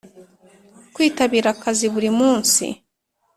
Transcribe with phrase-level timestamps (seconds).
[0.93, 2.65] kwitabira akazi buri munsi